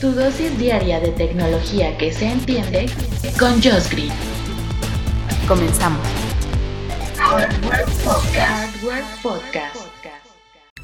[0.00, 2.84] Tu dosis diaria de tecnología que se entiende
[3.38, 4.12] con Josh Green.
[5.48, 6.06] Comenzamos.
[7.16, 8.36] Hardware Podcast.
[8.36, 9.76] Hardware Podcast.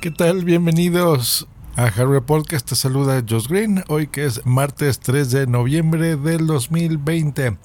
[0.00, 0.46] ¿Qué tal?
[0.46, 2.66] Bienvenidos a Hardware Podcast.
[2.70, 3.84] Te saluda Josh Green.
[3.88, 7.58] Hoy que es martes 3 de noviembre del 2020.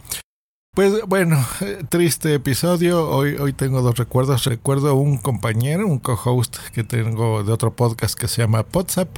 [0.76, 1.38] Pues bueno,
[1.90, 3.10] triste episodio.
[3.10, 4.44] Hoy, hoy tengo dos recuerdos.
[4.44, 9.18] Recuerdo un compañero, un co-host que tengo de otro podcast que se llama WhatsApp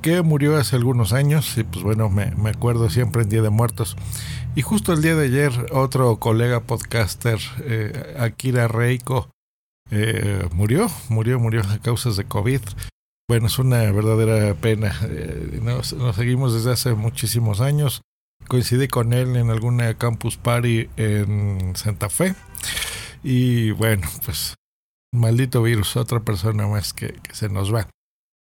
[0.00, 3.50] que murió hace algunos años y pues bueno, me, me, acuerdo siempre en Día de
[3.50, 3.96] Muertos.
[4.54, 9.30] Y justo el día de ayer otro colega podcaster, eh, Akira Reiko,
[9.90, 12.60] eh, murió, murió, murió a causas de COVID.
[13.28, 14.98] Bueno, es una verdadera pena.
[15.02, 18.02] Eh, nos, seguimos desde hace muchísimos años.
[18.48, 22.34] Coincidí con él en alguna campus party en Santa Fe.
[23.22, 24.54] Y bueno, pues
[25.12, 27.88] maldito virus, otra persona más que se nos va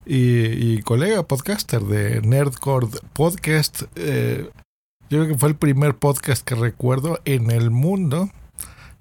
[0.07, 3.83] y, y colega podcaster de Nerdcore Podcast.
[3.97, 4.49] Eh,
[5.11, 8.31] yo creo que fue el primer podcast que recuerdo en el mundo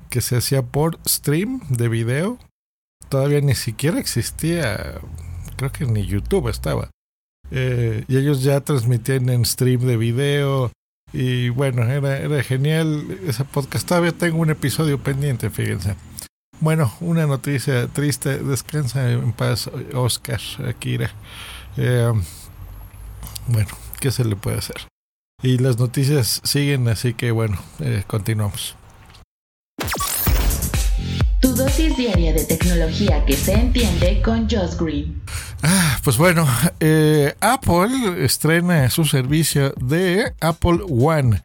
[0.09, 2.39] que se hacía por stream de video.
[3.09, 4.99] Todavía ni siquiera existía,
[5.57, 6.89] creo que ni YouTube estaba.
[7.51, 10.71] Eh, y ellos ya transmitían en stream de video.
[11.13, 13.87] Y bueno, era, era genial ese podcast.
[13.87, 15.95] Todavía tengo un episodio pendiente, fíjense.
[16.61, 18.39] Bueno, una noticia triste.
[18.39, 21.11] Descansa en paz, Oscar Akira.
[21.77, 22.11] Eh,
[23.47, 24.87] bueno, ¿qué se le puede hacer?
[25.43, 28.75] Y las noticias siguen, así que bueno, eh, continuamos.
[31.41, 35.21] Tu dosis diaria de tecnología que se entiende con Josh Green.
[35.61, 36.47] Ah, pues bueno,
[36.79, 41.43] eh, Apple estrena su servicio de Apple One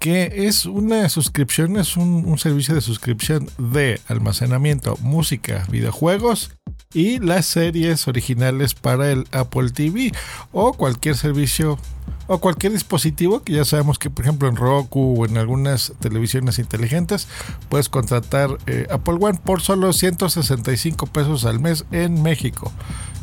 [0.00, 6.52] que es una suscripción, es un, servicio de suscripción de almacenamiento, música, videojuegos
[6.94, 10.10] y las series originales para el Apple TV
[10.52, 11.78] o cualquier servicio
[12.26, 16.58] o cualquier dispositivo que ya sabemos que por ejemplo en Roku o en algunas televisiones
[16.58, 17.28] inteligentes
[17.68, 22.72] puedes contratar eh, Apple One por solo 165 pesos al mes en México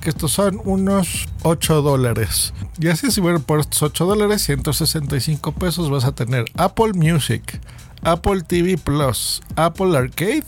[0.09, 5.89] estos son unos 8 dólares y así si bueno por estos 8 dólares 165 pesos
[5.89, 7.59] vas a tener Apple Music
[8.01, 10.43] Apple TV Plus Apple Arcade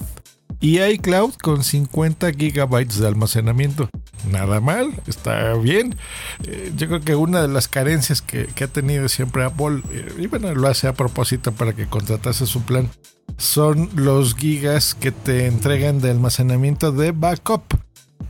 [0.60, 3.90] y iCloud con 50 gigabytes de almacenamiento.
[4.30, 5.96] Nada mal, está bien.
[6.44, 10.14] Eh, yo creo que una de las carencias que, que ha tenido siempre Apple, eh,
[10.18, 12.90] y bueno, lo hace a propósito para que contratase su plan,
[13.38, 17.79] son los gigas que te entregan de almacenamiento de backup.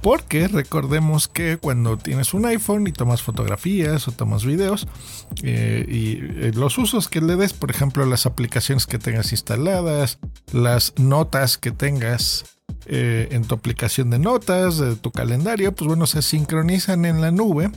[0.02, 4.88] Porque recordemos que cuando tienes un iPhone y tomas fotografías o tomas videos
[5.44, 10.20] eh, y eh, los usos que le des, por ejemplo, las aplicaciones que tengas instaladas,
[10.54, 12.46] las notas que tengas
[12.86, 17.32] eh, en tu aplicación de notas, de tu calendario, pues bueno, se sincronizan en la
[17.32, 17.70] nube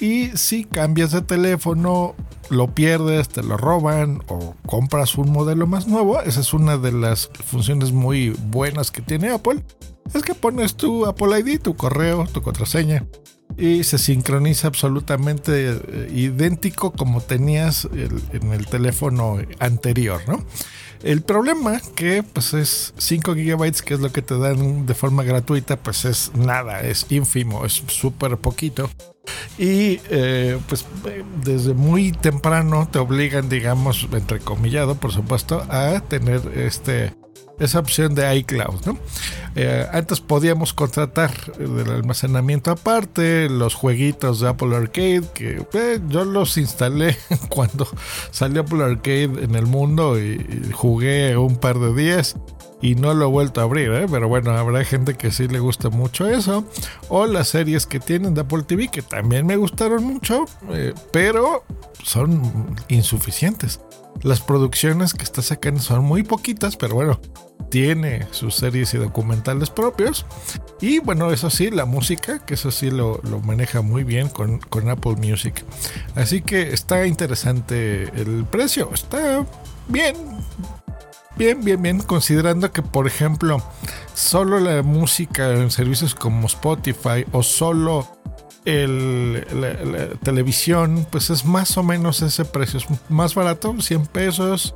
[0.00, 2.14] y si cambias de teléfono,
[2.50, 6.92] lo pierdes, te lo roban o compras un modelo más nuevo, esa es una de
[6.92, 9.62] las funciones muy buenas que tiene Apple
[10.14, 13.06] es que pones tu Apple ID, tu correo, tu contraseña
[13.56, 20.44] y se sincroniza absolutamente eh, idéntico como tenías en el teléfono anterior, ¿no?
[21.02, 25.24] El problema que pues es 5 gigabytes, que es lo que te dan de forma
[25.24, 28.88] gratuita, pues es nada, es ínfimo, es súper poquito.
[29.58, 30.84] Y eh, pues
[31.44, 37.14] desde muy temprano te obligan, digamos, entrecomillado, por supuesto, a tener este
[37.62, 38.86] esa opción de iCloud.
[38.86, 38.98] ¿no?
[39.54, 46.24] Eh, antes podíamos contratar el almacenamiento aparte, los jueguitos de Apple Arcade, que eh, yo
[46.24, 47.16] los instalé
[47.48, 47.86] cuando
[48.30, 52.36] salió Apple Arcade en el mundo y, y, jugué un par de días.
[52.82, 54.06] Y no lo he vuelto a abrir, ¿eh?
[54.10, 56.64] pero bueno, habrá gente que sí le gusta mucho eso.
[57.08, 61.64] O las series que tienen de Apple TV, que también me gustaron mucho, eh, pero
[62.02, 62.42] son
[62.88, 63.80] insuficientes.
[64.22, 67.20] Las producciones que está sacando son muy poquitas, pero bueno,
[67.70, 70.26] tiene sus series y documentales propios.
[70.80, 74.58] Y bueno, eso sí, la música, que eso sí lo, lo maneja muy bien con,
[74.58, 75.64] con, Apple Music.
[76.14, 79.46] Así que está interesante el precio, está
[79.88, 80.16] bien.
[81.36, 83.62] Bien, bien, bien, considerando que, por ejemplo,
[84.14, 88.06] solo la música en servicios como Spotify o solo
[88.64, 92.78] el, la, televisión, pues es más o menos ese precio.
[92.78, 94.74] Es más barato, 100 pesos.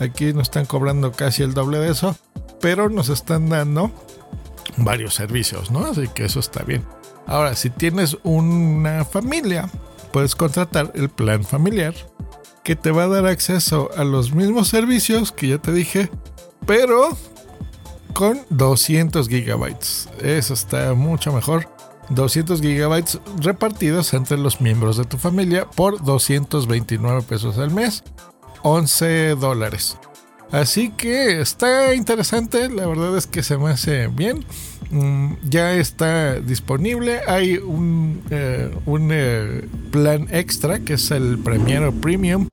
[0.00, 2.16] Aquí nos están cobrando casi el doble de eso.
[2.60, 3.92] Pero nos están dando
[4.78, 5.84] varios servicios, ¿no?
[5.86, 6.84] Así que eso está bien.
[7.26, 9.68] Ahora, si tienes una familia,
[10.12, 11.94] puedes contratar el plan familiar
[12.68, 16.10] que te va a dar acceso a los mismos servicios que ya te dije,
[16.66, 17.16] pero
[18.12, 20.06] con 200 gigabytes.
[20.20, 21.66] Eso está mucho mejor.
[22.10, 28.04] 200 gigabytes repartidos entre los miembros de tu familia por 229 pesos al mes,
[28.60, 29.96] 11 dólares.
[30.52, 34.44] Así que está interesante, la verdad es que se me hace bien.
[34.90, 37.20] Mm, ya está disponible.
[37.26, 42.46] Hay un, eh, un eh, plan extra que es el Premier Premium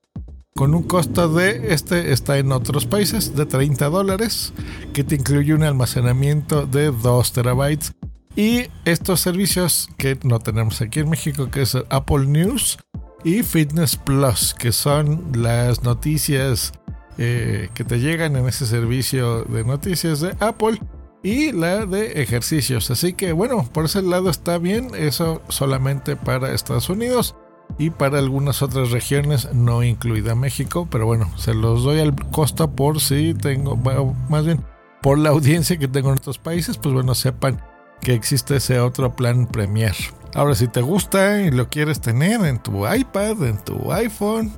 [0.57, 4.53] con un costo de, este está en otros países, de 30 dólares,
[4.93, 7.93] que te incluye un almacenamiento de 2 terabytes.
[8.37, 12.77] Y estos servicios que no tenemos aquí en México, que es Apple News
[13.25, 16.71] y Fitness Plus, que son las noticias
[17.17, 20.79] eh, que te llegan en ese servicio de noticias de Apple
[21.21, 22.89] y la de ejercicios.
[22.91, 27.35] Así que bueno, por ese lado está bien, eso solamente para Estados Unidos
[27.77, 32.71] y para algunas otras regiones, no incluida México, pero bueno, se los doy al costo
[32.71, 33.75] por si tengo,
[34.29, 34.63] más bien
[35.01, 37.61] por la audiencia que tengo en otros países, pues bueno, sepan
[38.01, 39.95] que existe ese otro plan Premier.
[40.33, 44.51] Ahora, si te gusta y lo quieres tener en tu iPad, en tu iPhone,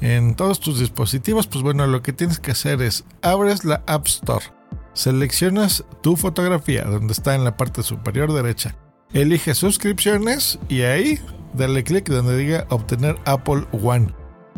[0.00, 4.06] en todos tus dispositivos, pues bueno, lo que tienes que hacer es abres la App
[4.06, 4.44] Store,
[4.92, 8.76] seleccionas tu fotografía, donde está en la parte superior derecha,
[9.12, 11.20] eliges suscripciones y ahí
[11.54, 14.08] dale clic donde diga obtener Apple One.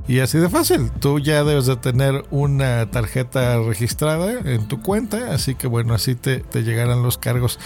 [0.08, 5.32] Y así de fácil, tú ya debes de tener una tarjeta registrada en tu cuenta,
[5.32, 7.58] así que bueno, así te, te llegarán los cargos.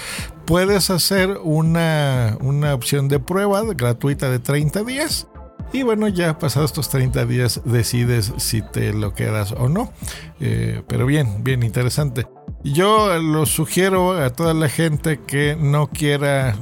[0.47, 5.27] Puedes hacer una, una opción de prueba gratuita de 30 días.
[5.73, 9.93] Y bueno, ya pasados estos 30 días decides si te lo quedas o no.
[10.41, 12.27] Eh, pero bien, bien interesante.
[12.63, 16.57] Yo lo sugiero a toda la gente que no quiera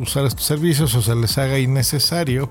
[0.00, 2.50] usar estos servicios o se les haga innecesario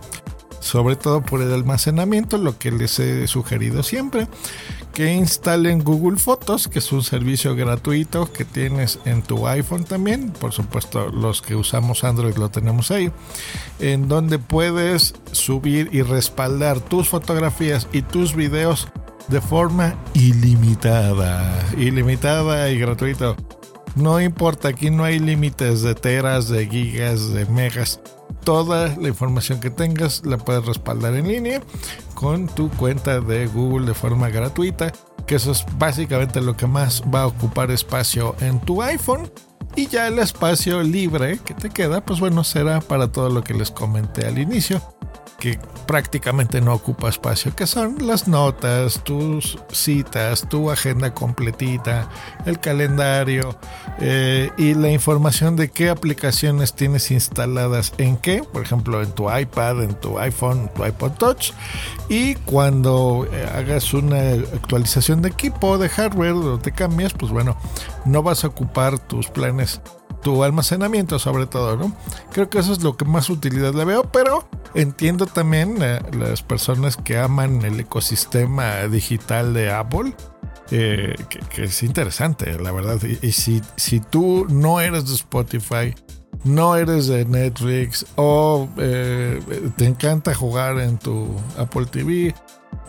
[0.61, 4.27] sobre todo por el almacenamiento, lo que les he sugerido siempre,
[4.93, 10.31] que instalen Google Fotos, que es un servicio gratuito que tienes en tu iPhone también,
[10.31, 13.11] por supuesto los que usamos Android lo tenemos ahí,
[13.79, 18.87] en donde puedes subir y respaldar tus fotografías y tus videos
[19.27, 23.35] de forma ilimitada, ilimitada y gratuito.
[23.95, 27.99] No importa, aquí no hay límites de teras, de gigas, de megas
[28.43, 31.61] toda la información que tengas la puedes respaldar en línea
[32.13, 34.91] con tu cuenta de Google de forma gratuita,
[35.25, 39.31] que eso es básicamente lo que más va a ocupar espacio en tu iPhone.
[39.75, 43.53] Y ya el espacio libre que te queda, pues bueno, será para todo lo que
[43.53, 44.81] les comenté al inicio
[45.41, 45.57] que
[45.87, 52.07] prácticamente no ocupa espacio, que son las notas, tus citas, tu agenda completita,
[52.45, 53.57] el calendario
[53.99, 59.35] eh, y la información de qué aplicaciones tienes instaladas en qué, por ejemplo, en tu
[59.35, 61.53] iPad, en tu iPhone, tu iPod Touch.
[62.07, 64.19] Y cuando eh, hagas una
[64.53, 67.57] actualización de equipo, de hardware, o te cambias, pues bueno,
[68.05, 69.81] no vas a ocupar tus planes
[70.21, 71.95] tu almacenamiento sobre todo, ¿no?
[72.31, 76.41] Creo que eso es lo que más utilidad le veo, pero entiendo también eh, las
[76.43, 80.15] personas que aman el ecosistema digital de Apple.
[80.73, 81.15] Eh,
[81.49, 82.97] que, es interesante, la verdad.
[83.03, 85.93] Y, si, si tú no eres de Spotify,
[86.45, 89.41] no eres de Netflix o eh,
[89.75, 91.27] te encanta jugar en tu
[91.57, 92.33] Apple TV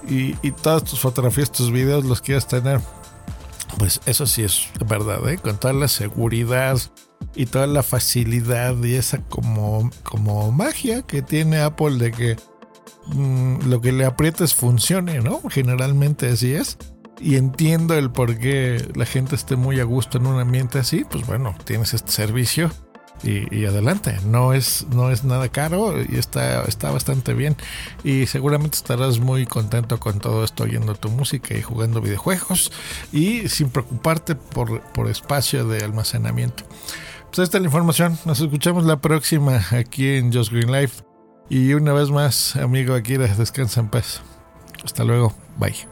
[0.08, 2.80] y, y todas tus fotografías, tus videos los quieres tener,
[3.82, 5.38] pues eso sí es verdad, ¿eh?
[5.38, 6.78] con toda la seguridad
[7.34, 12.36] y toda la facilidad y esa como, como magia que tiene Apple de que
[13.06, 15.42] mm, lo que le aprietes funcione, ¿no?
[15.50, 16.78] Generalmente así es.
[17.20, 21.02] Y entiendo el por qué la gente esté muy a gusto en un ambiente así,
[21.02, 22.70] pues bueno, tienes este servicio
[23.22, 24.18] y, adelante.
[24.24, 27.56] No es, no es nada caro y está, está bastante bien.
[28.04, 32.72] Y seguramente estarás muy contento con todo esto oyendo tu música y jugando videojuegos
[33.12, 36.64] y sin preocuparte por, por espacio de almacenamiento.
[37.26, 38.18] Pues esta es la información.
[38.24, 41.02] Nos escuchamos la próxima aquí en Just Green Life.
[41.48, 44.22] Y una vez más, amigo Akira, descansa en paz.
[44.84, 45.34] Hasta luego.
[45.58, 45.91] Bye.